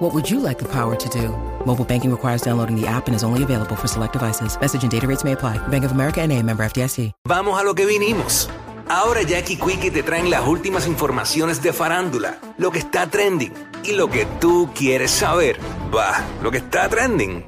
[0.00, 1.28] What would you like the power to do?
[1.66, 4.58] Mobile banking requires downloading the app and is only available for select devices.
[4.58, 5.58] Message and data rates may apply.
[5.68, 7.12] Bank of America and a member FDIC.
[7.28, 8.48] Vamos a lo que vinimos.
[8.88, 13.52] Ahora Jackie Quickie te traen las últimas informaciones de farándula, lo que está trending
[13.84, 15.60] y lo que tú quieres saber.
[15.94, 17.44] Va, lo que está trending.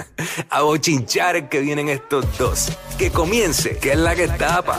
[0.50, 2.70] a bochinchar que vienen estos dos.
[2.98, 4.78] Que comience, que es la que tapa.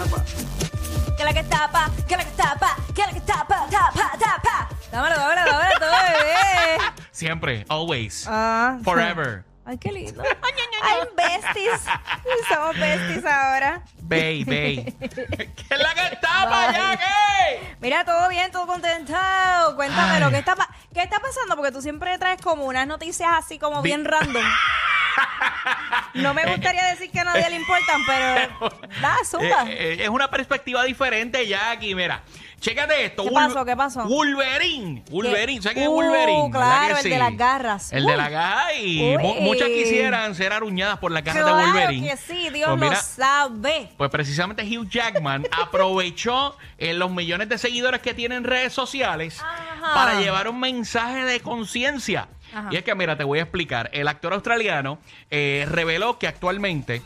[1.17, 4.76] Que la que tapa, que la que tapa, que la que tapa, tapa, tapa.
[4.91, 6.77] Dámelo, dámelo, dámelo, todo, bebé.
[7.11, 8.77] Siempre, always, Ah.
[8.83, 9.43] forever.
[9.65, 10.23] Ay, qué lindo.
[10.81, 11.81] Ay, besties.
[12.47, 13.81] Somos besties ahora.
[13.99, 14.95] Bay, bay.
[14.99, 16.73] ¿Qué es la que tapa, Bye.
[16.77, 17.75] Jackie?
[17.81, 19.75] Mira, todo bien, todo contentado.
[19.75, 21.55] Cuéntamelo, ¿qué está, pa- ¿qué está pasando?
[21.57, 24.43] Porque tú siempre traes como unas noticias así como bien random.
[26.13, 28.69] No me gustaría decir que a nadie le importan, pero
[29.01, 29.65] da, zumba.
[29.69, 31.93] Eh, eh, es una perspectiva diferente, Jackie.
[31.93, 32.23] Mira,
[32.59, 33.23] chécate esto.
[33.23, 33.65] ¿Qué pasó?
[33.65, 34.05] ¿Qué pasó?
[34.05, 35.03] Wolverine.
[35.11, 35.61] Wolverine.
[35.61, 36.49] ¿Sabes qué es Uh, Wolverine?
[36.51, 37.09] ¿Verdad claro, el sí?
[37.09, 37.93] de las garras.
[37.93, 38.11] El Uy.
[38.11, 38.71] de las garras.
[38.81, 42.09] Y muchas quisieran ser aruñadas por las garras de Claro Wolverine.
[42.09, 43.89] que sí, Dios Pues lo sabe.
[43.97, 49.39] Pues precisamente Hugh Jackman aprovechó eh, los millones de seguidores que tiene en redes sociales
[49.39, 49.93] Ajá.
[49.93, 52.27] para llevar un mensaje de conciencia.
[52.53, 52.69] Ajá.
[52.71, 53.89] Y es que, mira, te voy a explicar.
[53.93, 57.01] El actor australiano eh, reveló que actualmente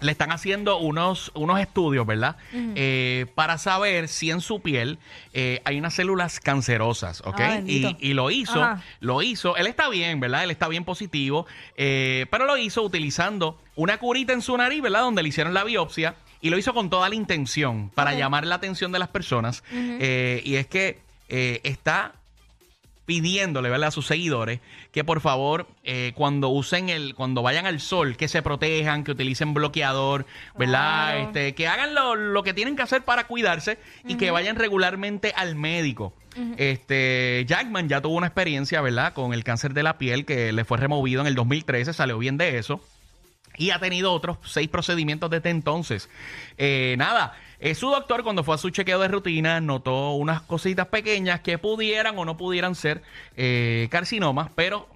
[0.00, 2.36] le están haciendo unos, unos estudios, ¿verdad?
[2.52, 4.98] Eh, para saber si en su piel
[5.32, 7.40] eh, hay unas células cancerosas, ¿ok?
[7.40, 8.82] Ah, y, y lo hizo, Ajá.
[9.00, 9.56] lo hizo.
[9.56, 10.44] Él está bien, ¿verdad?
[10.44, 15.00] Él está bien positivo, eh, pero lo hizo utilizando una curita en su nariz, ¿verdad?
[15.00, 18.54] Donde le hicieron la biopsia y lo hizo con toda la intención para llamar la
[18.54, 19.62] atención de las personas.
[19.70, 22.12] Y es que está
[23.10, 23.88] pidiéndole ¿verdad?
[23.88, 24.60] a sus seguidores
[24.92, 29.10] que por favor eh, cuando usen el cuando vayan al sol que se protejan que
[29.10, 30.26] utilicen bloqueador
[30.56, 34.54] verdad este que hagan lo, lo que tienen que hacer para cuidarse y que vayan
[34.54, 36.12] regularmente al médico.
[36.56, 40.64] Este Jackman ya tuvo una experiencia verdad con el cáncer de la piel que le
[40.64, 42.80] fue removido en el 2013 salió bien de eso
[43.56, 46.08] y ha tenido otros seis procedimientos desde entonces.
[46.56, 50.86] Eh, nada, eh, su doctor cuando fue a su chequeo de rutina notó unas cositas
[50.86, 53.02] pequeñas que pudieran o no pudieran ser
[53.36, 54.88] eh, carcinomas, pero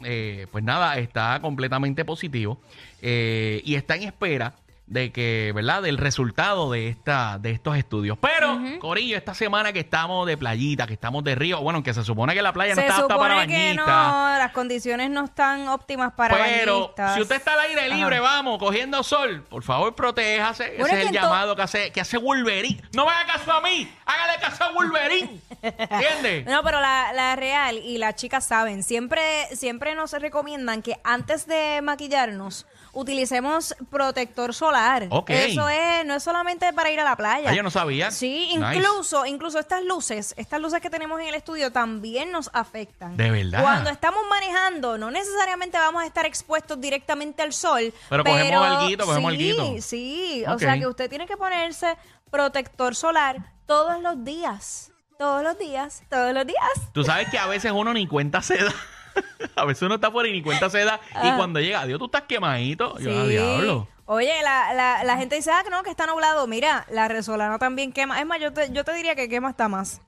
[0.51, 2.61] pues nada, está completamente positivo
[3.03, 4.55] y está en espera
[4.87, 5.81] de que, ¿verdad?
[5.83, 8.19] Del resultado de esta, de estos estudios.
[8.21, 12.05] Pero, Corillo, esta semana que estamos de playita, que estamos de río, bueno, que se
[12.05, 13.87] supone que la playa no Se está apta para que bañistas.
[13.87, 17.15] no, las condiciones no están óptimas para Pero bañistas.
[17.15, 18.23] si usted está al aire libre, Ajá.
[18.25, 20.75] vamos, cogiendo sol, por favor, protéjase.
[20.79, 22.83] Bueno, Ese es el llamado que hace, que hace Wolverine.
[22.95, 25.41] No me haga caso a mí, hágale caso a Wolverine.
[25.63, 26.45] ¿Entiendes?
[26.55, 29.21] No, pero la, la real y las chicas saben, siempre,
[29.57, 35.07] siempre nos recomiendan que antes de maquillarnos utilicemos protector solar.
[35.11, 35.31] Ok.
[35.31, 37.51] Eso es, no es solamente para ir a la playa.
[37.51, 38.11] Ah, yo no sabía.
[38.11, 38.77] Sí, Nice.
[38.77, 43.17] incluso, incluso estas luces, estas luces que tenemos en el estudio también nos afectan.
[43.17, 43.63] De verdad.
[43.63, 47.93] Cuando estamos manejando, no necesariamente vamos a estar expuestos directamente al sol.
[48.09, 49.83] Pero cogemos alguito, cogemos sí, alguito.
[49.83, 50.59] Sí, o Ok.
[50.61, 51.97] sea que usted tiene que ponerse
[52.31, 54.91] protector solar todos los días.
[55.17, 56.59] Todos los días, todos los días.
[56.93, 58.75] Tú sabes que a veces uno ni cuenta se da.
[59.57, 61.01] a veces uno está por ahí ni cuenta se da.
[61.23, 61.35] Y Ah.
[61.37, 62.99] cuando llega, Dios, tú estás quemadito.
[62.99, 63.31] Yo, "Ah, Sí.
[63.31, 63.89] diablo.
[64.07, 66.47] Oye, la, la, la gente dice, ah, que no, que está nublado.
[66.47, 68.21] Mira, la resolana también quema.
[68.21, 70.01] Es más, yo te, yo te diría que quema hasta más.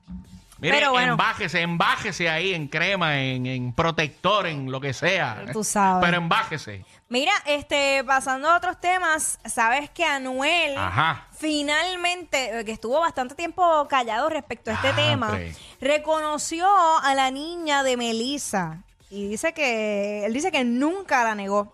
[0.59, 1.11] Mire, Pero bueno.
[1.13, 5.43] embájese, embájese ahí en crema, en, en protector, en lo que sea.
[5.53, 6.03] Tú sabes.
[6.03, 6.83] Pero embájese.
[7.09, 11.27] Mira, este, pasando a otros temas, sabes que Anuel Ajá.
[11.37, 15.55] finalmente, eh, que estuvo bastante tiempo callado respecto a este Ah, tema, hombre.
[15.79, 16.67] reconoció
[17.03, 18.83] a la niña de Melissa.
[19.09, 21.73] Y dice que, él dice que nunca la negó.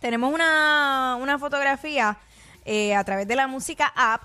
[0.00, 2.18] Tenemos una, una fotografía
[2.64, 4.22] eh, a través de la música app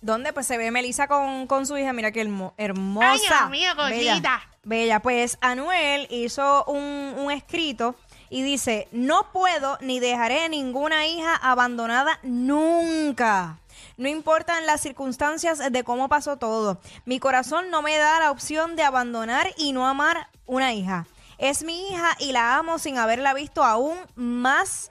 [0.00, 3.10] donde pues se ve Melissa con, con su hija, mira qué hermo- hermosa.
[3.10, 4.40] Ay, Dios mío, Bella.
[4.62, 7.96] Bella, pues Anuel hizo un, un escrito
[8.30, 13.58] y dice, no puedo ni dejaré ninguna hija abandonada nunca.
[13.96, 16.80] No importan las circunstancias de cómo pasó todo.
[17.04, 21.06] Mi corazón no me da la opción de abandonar y no amar una hija.
[21.38, 24.90] Es mi hija y la amo sin haberla visto aún más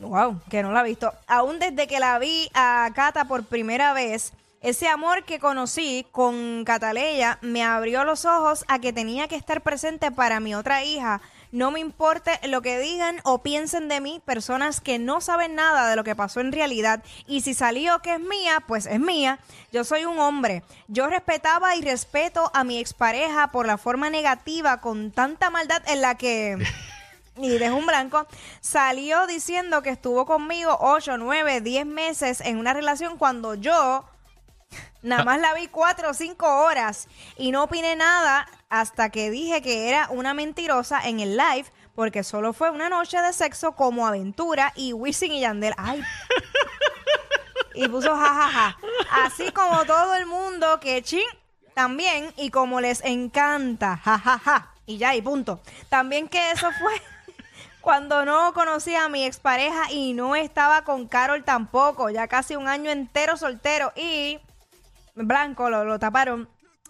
[0.00, 1.12] Wow, que no la he visto.
[1.26, 6.64] Aún desde que la vi a Cata por primera vez, ese amor que conocí con
[6.64, 11.20] Cataleya me abrió los ojos a que tenía que estar presente para mi otra hija,
[11.50, 15.88] No me importe lo que digan o piensen de mí personas que no saben nada
[15.88, 17.02] de lo que pasó en realidad.
[17.26, 19.38] Y si salió que es mía, pues es mía.
[19.72, 20.62] Yo soy un hombre.
[20.88, 26.02] Yo respetaba y respeto a mi expareja por la forma negativa con tanta maldad en
[26.02, 26.58] la que...
[27.36, 28.26] y dejo un blanco,
[28.60, 34.04] salió diciendo que estuvo conmigo 8, 9, 10 meses en una relación cuando yo
[35.02, 39.62] nada más la vi 4 o 5 horas y no opiné nada hasta que dije
[39.62, 44.06] que era una mentirosa en el live porque solo fue una noche de sexo como
[44.06, 45.74] aventura y Wisin y Yandel.
[45.76, 46.02] Ay.
[47.74, 48.76] Y puso jajaja.
[49.24, 51.26] Así como todo el mundo que ching
[51.74, 54.74] también y como les encanta, jajaja.
[54.84, 55.60] Y ya, y punto.
[55.88, 56.92] También que eso fue
[57.80, 62.68] cuando no conocía a mi expareja y no estaba con Carol tampoco, ya casi un
[62.68, 64.40] año entero soltero y
[65.14, 66.48] blanco lo, lo taparon.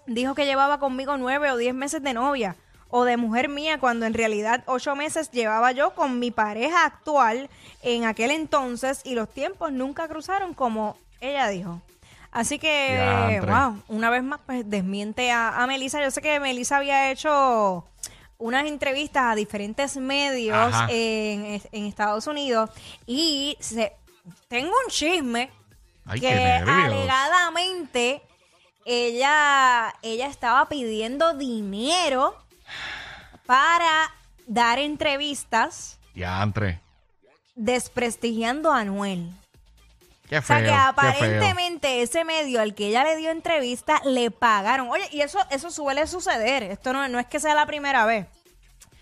[0.09, 2.57] Dijo que llevaba conmigo nueve o diez meses de novia
[2.89, 7.51] o de mujer mía cuando en realidad ocho meses llevaba yo con mi pareja actual
[7.83, 11.83] en aquel entonces y los tiempos nunca cruzaron como ella dijo.
[12.31, 16.03] Así que, wow, una vez más, pues desmiente a, a Melissa.
[16.03, 17.85] Yo sé que Melissa había hecho
[18.39, 22.71] unas entrevistas a diferentes medios en, en Estados Unidos
[23.07, 23.93] y se,
[24.49, 25.51] tengo un chisme
[26.07, 28.23] Ay, que alegadamente
[28.91, 32.35] ella, ella estaba pidiendo dinero
[33.47, 34.11] para
[34.47, 36.81] dar entrevistas Diantre.
[37.55, 39.31] desprestigiando a Anuel.
[40.29, 40.67] Qué O sea feo.
[40.67, 40.81] que feo.
[40.89, 44.89] aparentemente ese medio al que ella le dio entrevista le pagaron.
[44.91, 46.63] Oye, y eso, eso suele suceder.
[46.65, 48.27] Esto no, no es que sea la primera vez.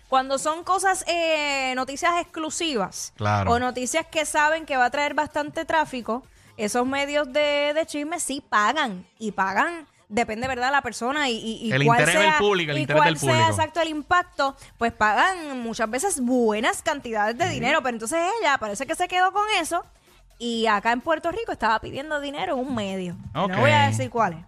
[0.07, 3.51] Cuando son cosas, eh, noticias exclusivas Claro.
[3.51, 6.23] o noticias que saben que va a traer bastante tráfico,
[6.57, 9.87] esos medios de, de chisme sí pagan y pagan.
[10.09, 12.81] Depende, ¿verdad?, la persona y, y, y El cuál interés del sea, público, el y
[12.81, 13.49] interés cuál del sea público.
[13.51, 17.81] exacto el impacto, pues pagan muchas veces buenas cantidades de dinero.
[17.83, 19.85] Pero entonces ella parece que se quedó con eso
[20.39, 23.17] y acá en Puerto Rico estaba pidiendo dinero en un medio.
[23.33, 24.39] No voy a decir cuál es.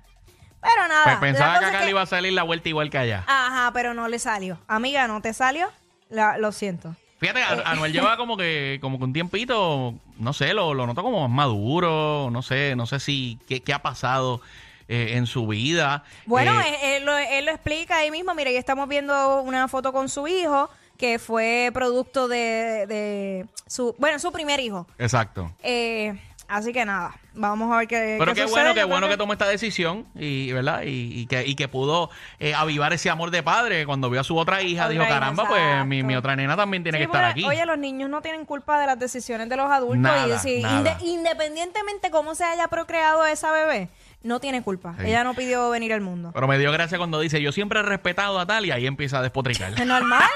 [0.62, 1.04] Pero nada.
[1.04, 3.26] Pues pensaba que acá le iba a salir la vuelta igual que allá.
[3.28, 4.60] Ajá, pero no le salió.
[4.68, 5.68] Amiga, ¿no te salió?
[6.10, 6.96] La- lo siento.
[7.20, 11.04] Fíjate, Eh, Anuel lleva como que, como que un tiempito, no sé, lo, lo noto
[11.04, 14.42] como más maduro, no sé, no sé si qué, qué ha pasado
[14.88, 16.04] eh, en su vida.
[16.26, 18.34] Bueno, Eh, él, él lo, él lo explica ahí mismo.
[18.36, 23.96] Mira, ya estamos viendo una foto con su hijo, que fue producto de, de su,
[24.00, 24.88] bueno, su primer hijo.
[24.98, 25.52] Exacto.
[25.64, 26.18] Eh,
[26.50, 28.62] así que nada, vamos a ver qué Pero qué qué sucede.
[28.64, 30.82] bueno, qué bueno que tomó esta decisión y, ¿verdad?
[30.84, 32.10] Y, y que, y que pudo
[32.40, 34.84] eh, avivar ese amor de padre cuando vio a su otra hija.
[34.84, 37.46] Otra dijo, hija, caramba, pues mi, mi otra nena también tiene Sí, que estar aquí.
[37.46, 40.00] Oye, los niños no tienen culpa de las decisiones de los adultos.
[40.00, 40.98] Nada, y si- nada.
[40.98, 43.90] inde- independientemente cómo se haya procreado esa bebé,
[44.22, 44.96] no tiene culpa.
[45.00, 45.08] Sí.
[45.08, 46.32] Ella no pidió venir al mundo.
[46.34, 49.20] Pero me dio gracia cuando dice, yo siempre he respetado a tal y ahí empieza
[49.20, 49.74] a despotricar.
[49.80, 50.30] ¿Es normal?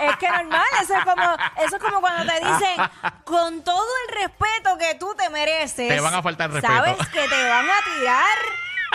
[0.00, 1.22] Es que normal, eso es como,
[1.64, 2.76] eso es como cuando te dicen,
[3.24, 5.88] con todo el respeto que tú te mereces.
[5.88, 6.72] Te van a faltar respeto.
[6.74, 8.38] Sabes que te van a tirar,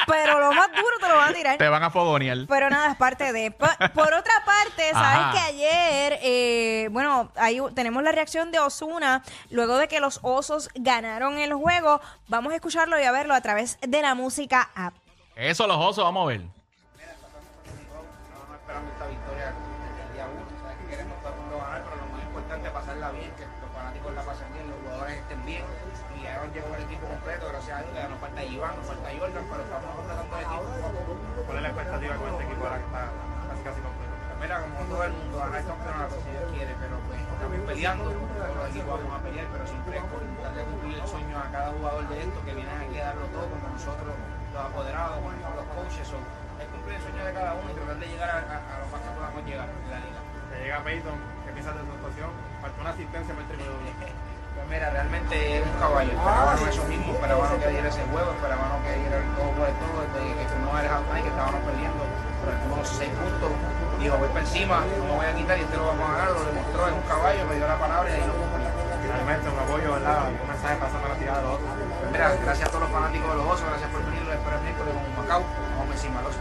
[0.07, 1.57] pero lo más duro te lo van a tirar.
[1.57, 2.37] Te van a fogonear.
[2.47, 3.51] Pero nada, es parte de.
[3.51, 5.31] Por otra parte, sabes Ajá.
[5.31, 10.69] que ayer, eh, bueno, ahí tenemos la reacción de Osuna luego de que los osos
[10.75, 12.01] ganaron el juego.
[12.27, 14.93] Vamos a escucharlo y a verlo a través de la música app.
[15.35, 16.41] Eso, los osos, vamos a ver.
[16.41, 16.55] Estamos
[18.59, 20.45] esperando esta victoria desde el día uno.
[20.61, 23.41] Sabes que queremos todo el mundo ganar, pero lo más importante es pasarla bien, que
[23.43, 25.63] los fanáticos la pasen bien, los jugadores estén bien.
[26.15, 27.94] Y nos llegó el equipo completo, gracias a Dios.
[28.35, 31.39] Falta Iván, nos falta Jordan, pero estamos completando el equipo.
[31.47, 33.03] ¿Cuál es la expectativa con este equipo ahora que está
[33.47, 34.13] casi casi completo?
[34.43, 38.03] Mira, como todo el mundo, ganar el campeonato si Dios quiere, pero pues estamos peleando.
[38.11, 41.47] Todos los equipos vamos a pelear, pero siempre es darle a cumplir el sueño a
[41.47, 44.13] cada jugador de esto que vienen aquí a darlo todo, como nosotros,
[44.51, 46.03] los apoderados, como los coaches.
[46.03, 46.19] So,
[46.59, 48.85] es cumplir el sueño de cada uno y tratar de llegar a, a, a lo
[48.91, 50.19] más que podamos llegar en la liga.
[50.51, 51.17] Te llega Peyton,
[51.47, 52.31] ¿qué piensas de su actuación?
[52.59, 54.27] Faltó una asistencia para el.
[54.55, 56.11] Pues mira, realmente es un caballo.
[56.15, 59.75] Esperábamos eso mismo, esperábamos que diera ese juego, esperábamos que diera el todo por el
[59.75, 62.01] todo, desde que fuimos al halftime, que estábamos perdiendo,
[62.39, 63.51] pero tuvimos seis puntos.
[63.99, 66.29] Digo, voy para encima, no me voy a quitar y este lo vamos a ganar,
[66.31, 68.65] lo demostró, es un caballo, me dio la palabra y ahí lo cumplí.
[69.03, 70.19] Finalmente, un apoyo, ¿verdad?
[70.31, 71.71] Un mensaje pasando a la tirada de los otros.
[71.75, 74.55] Pues mira, gracias a todos los fanáticos de los osos, gracias por venir, los espero
[74.55, 75.43] el miércoles con un Macao,
[75.77, 76.35] vamos encima los.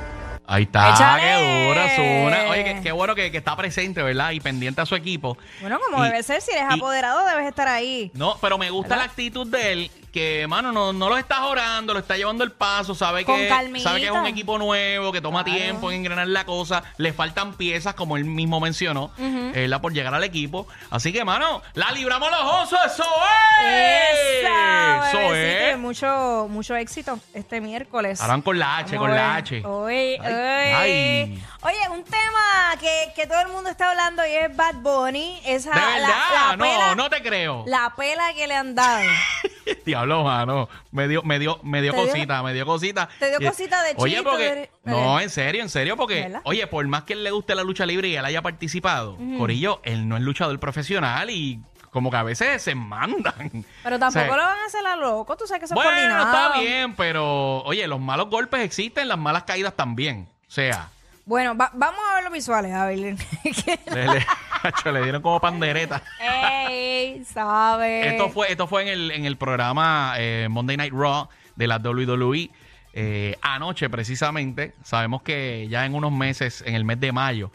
[0.47, 1.23] Ahí está, ¡Échale!
[1.23, 2.51] qué dura, Zuna.
[2.51, 4.33] Oye, qué, qué bueno que, que está presente, ¿verdad?
[4.33, 5.39] Y pendiente a su equipo.
[5.63, 8.11] Bueno, como Y- debe ser, si eres y- apoderado, debes estar ahí.
[8.15, 9.05] No, pero me gusta ¿Verdad?
[9.07, 12.53] la actitud de él, que, mano, no, no lo está orando, lo está llevando el
[12.53, 13.83] paso, sabe Con que, calmita.
[13.91, 15.59] sabe que es un equipo nuevo, que toma Claro.
[15.59, 19.81] tiempo en engranar la cosa, le faltan piezas, como él mismo mencionó, ¿verdad?
[19.81, 20.67] por llegar al equipo.
[20.91, 24.41] Así que, mano, la libramos los osos, eso es.
[24.45, 25.79] Esa, Eso es.
[25.79, 28.21] mucho, mucho éxito este miércoles.
[28.21, 29.35] Ahora van con la H, con la.
[29.37, 29.63] H.
[29.67, 30.75] Oye, Ay, oye.
[30.75, 31.45] ay.
[31.63, 35.41] Oye, un tema que, que todo el mundo está hablando y es Bad Bunny.
[35.45, 36.09] Esa, De la- verdad,
[36.51, 37.65] la no, pela- no te creo.
[37.67, 39.03] La pela que le han dado.
[39.87, 40.69] Diablo, mano.
[40.93, 43.09] Me dio, me dio, me dio ¿Te dio- cosita, me dio cosita.
[43.19, 44.45] te dio cosita de Oye, chito, porque.
[44.55, 45.25] de- No, eh.
[45.25, 46.23] en serio, en serio, porque.
[46.23, 46.41] ¿Verdad?
[46.45, 49.81] Oye, por más que él le guste la lucha libre y él haya participado, Corillo,
[49.85, 53.65] él no es luchador profesional y como que a veces se mandan.
[53.85, 55.37] Pero tampoco O sea, lo van a hacer a loco.
[55.37, 56.25] Tú sabes que es Bueno, coordinado.
[56.25, 57.63] está bien, pero.
[57.63, 60.29] Oye, los malos golpes existen, las malas caídas también.
[60.49, 60.89] O sea.
[61.27, 63.17] Bueno, va- vamos a ver los visuales, a ver.
[64.93, 66.03] Le, dieron como pandereta.
[66.21, 68.07] Ey, ¿sabes?
[68.07, 71.77] Esto fue, esto fue en el, en el programa eh, Monday Night Raw de la
[71.79, 72.51] WWE.
[72.97, 77.51] eh, anoche, precisamente, sabemos que ya en unos meses, en el mes de mayo,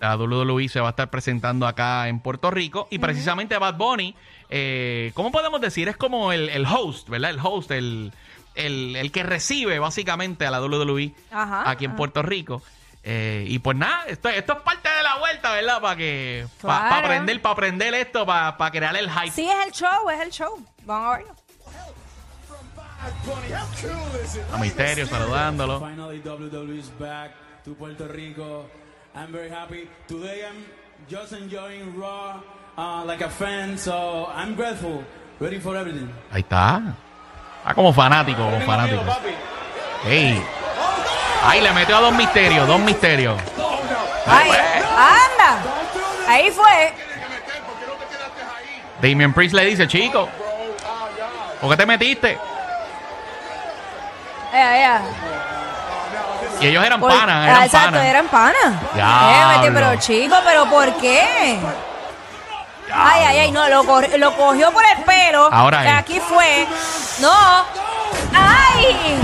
[0.00, 2.86] la WWE se va a estar presentando acá en Puerto Rico.
[2.90, 4.14] Y precisamente Bad Bunny,
[4.48, 5.88] eh, ¿cómo podemos decir?
[5.88, 7.30] Es como el, el host, ¿verdad?
[7.30, 8.12] El host, el,
[8.54, 11.96] el, el que recibe básicamente a la WWE Ajá, aquí en ajá.
[11.98, 12.62] Puerto Rico.
[13.08, 15.80] Eh, y pues nada, esto, esto es parte de la vuelta, ¿verdad?
[15.80, 16.44] Para que.
[16.60, 17.06] Para Claro.
[17.06, 19.30] aprender, para aprender esto, para crear el hype.
[19.30, 20.58] Sí, es el show, es el show.
[20.84, 21.36] Vamos a verlo.
[24.52, 25.80] A Misterio saludándolo.
[25.80, 27.30] Finally, WWE is back
[27.64, 28.66] to Puerto Rico.
[29.14, 29.88] I'm very happy.
[30.08, 30.64] Today, I'm
[31.08, 32.40] just enjoying Raw
[32.76, 35.04] uh, like a fan, so I'm grateful.
[35.38, 36.08] Ready for everything.
[36.32, 36.82] Ahí está.
[37.60, 39.02] Está como fanático, como fanático.
[40.06, 40.42] Ey.
[41.46, 43.40] Ahí le metió a dos misterios, dos misterios.
[44.26, 45.58] Ay, anda.
[46.28, 46.92] Ahí fue.
[49.00, 50.28] Damien Priest le dice, chico,
[51.60, 52.38] ¿por qué te metiste?
[54.52, 55.02] Ea, ea.
[56.60, 58.04] Y ellos eran panas, Ah, eran exacto, panas.
[58.06, 59.64] eran panas.
[59.66, 61.58] Eh, pero chico, pero ¿por qué?
[62.92, 65.50] Ay, ay, ay, no, lo, lo cogió por el pelo.
[65.52, 65.98] Ahora es.
[65.98, 66.66] Aquí fue.
[67.20, 67.64] No.
[68.34, 69.20] ¡Ay!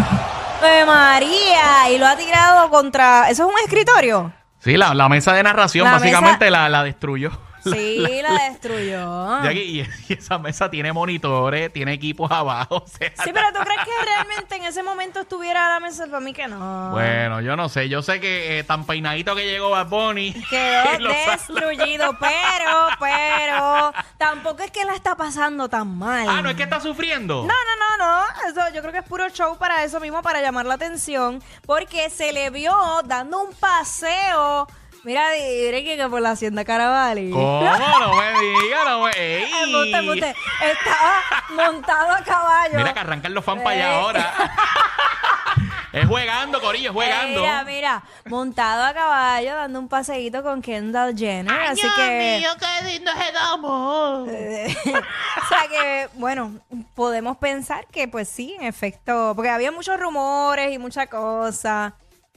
[0.63, 1.91] Ave María.
[1.91, 3.29] Y lo ha tirado contra.
[3.31, 4.33] ¿Eso es un escritorio?
[4.61, 7.31] Sí, la, la mesa de narración La básicamente mesa- la, la destruyó.
[7.65, 9.45] Sí, la destruyó.
[9.45, 12.77] Y, aquí- y- y esa mesa tiene monitores, tiene equipos abajo.
[12.85, 16.07] o sea, Sí, pero ¿tú crees que realmente en ese momento estuviera la mesa?
[16.07, 16.91] Para mí que no.
[16.91, 17.89] Bueno, yo no sé.
[17.89, 20.33] Yo sé que eh, tan peinadito que llegó Bad Bunny.
[20.51, 26.27] Quedó destruido, pero, pero, tampoco es que la está pasando tan mal.
[26.29, 27.43] Ah, no es que está sufriendo.
[27.43, 28.23] No, no, no, no.
[28.49, 31.43] Eso, yo creo que es puro show para eso mismo, para llamar la atención.
[31.67, 34.67] Porque se le vio dando un paseo.
[35.05, 37.31] Mira, diré que por la hacienda Caravali.
[37.31, 37.63] ¿Cómo?
[37.63, 39.11] No me digas, no me.
[39.17, 39.51] ¡Ey!
[39.65, 40.37] Embuste, embuste.
[40.63, 42.77] Estaba montado a caballo.
[42.77, 43.95] Mira que arrancan los fans para allá Eh.
[44.01, 44.33] ahora.
[45.93, 47.41] es jugando, Corillo, es jugando.
[47.41, 51.53] Mira, mira, montado a caballo, dando un paseíto con Kendall Jenner.
[51.63, 52.45] así que.
[52.61, 54.29] qué lindo es amor.
[54.29, 56.61] o sea que, bueno,
[56.95, 61.95] podemos pensar que, pues sí, en efecto, porque había muchos rumores y mucha cosa,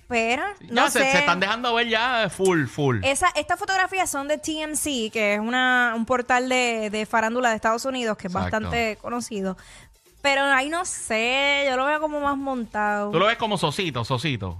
[0.07, 0.99] pero no Ya sé.
[1.11, 2.99] se están dejando ver ya full, full.
[3.03, 7.55] Esa, estas fotografías son de TMC, que es una, un portal de, de farándula de
[7.55, 8.57] Estados Unidos que es Exacto.
[8.59, 9.57] bastante conocido.
[10.21, 13.11] Pero ahí no sé, yo lo veo como más montado.
[13.11, 14.57] Tú lo ves como Sosito, Sosito.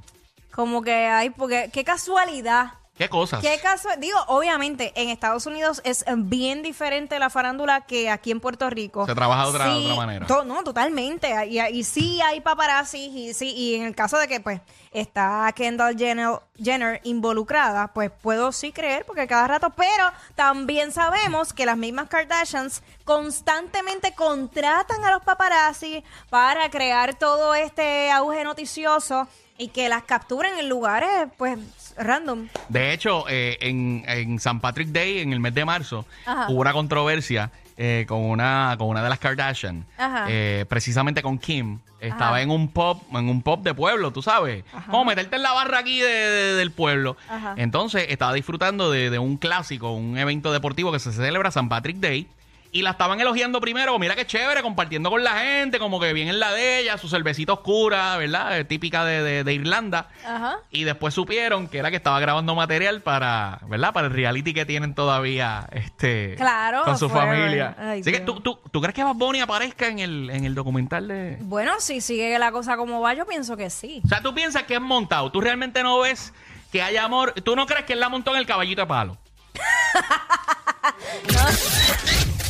[0.52, 2.74] Como que hay, porque qué casualidad.
[2.98, 3.42] ¿Qué cosas?
[3.42, 3.90] ¿Qué caso?
[3.98, 9.06] Digo, obviamente, en Estados Unidos es bien diferente la farándula que aquí en Puerto Rico.
[9.06, 10.28] Se trabaja de otra- otra manera.
[10.28, 11.30] to- no, totalmente.
[11.48, 14.62] Y, y sí hay paparazzi y sí, y en el caso de que pues
[14.94, 21.52] está Kendall Jenner, Jenner involucrada, pues puedo sí creer porque cada rato, pero también sabemos
[21.52, 29.28] que las mismas Kardashians constantemente contratan a los paparazzi para crear todo este auge noticioso
[29.58, 31.58] y que las capturen en lugares pues
[31.98, 32.48] random.
[32.70, 36.48] De hecho, eh, en, en San Patrick Day, en el mes de marzo, Ajá.
[36.50, 40.26] hubo una controversia eh, con, una, con una de las Kardashian, Ajá.
[40.30, 41.80] eh, precisamente con Kim.
[42.00, 42.42] Estaba Ajá.
[42.42, 44.64] en un pop, en un pop de pueblo, tú sabes.
[44.92, 47.18] Como meterte en la barra aquí de- de- del pueblo.
[47.28, 47.56] Ajá.
[47.58, 51.98] Entonces, estaba disfrutando de, de un clásico, un evento deportivo que se celebra San Patrick
[51.98, 52.28] Day.
[52.76, 56.28] Y la estaban elogiando primero, mira qué chévere, compartiendo con la gente, como que bien
[56.28, 58.60] en la de ella, su cervecita oscura, ¿verdad?
[58.60, 60.10] Eh, típica de, de- de Irlanda.
[60.26, 60.58] Ajá.
[60.72, 63.94] Y después supieron que era que estaba grabando material para, ¿verdad?
[63.94, 67.78] Para el reality que tienen todavía este Claro, con su familia.
[67.80, 68.20] Ay, Así que.
[68.20, 71.38] ¿tú, tú, tú crees que Bad Bunny aparezca en el, en el documental de.
[71.40, 74.02] Bueno, si sigue la cosa como va, yo pienso que sí.
[74.04, 75.32] O sea, tú piensas que es montado.
[75.32, 76.34] Tú realmente no ves
[76.74, 77.32] que hay amor.
[77.42, 79.18] Tú no crees que él la montó en el caballito de palo.